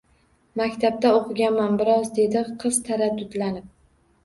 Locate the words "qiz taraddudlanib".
2.65-3.71